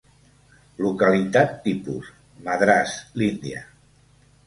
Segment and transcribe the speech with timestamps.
[0.85, 2.11] Localitat tipus:
[2.49, 3.67] Madras, l'Índia.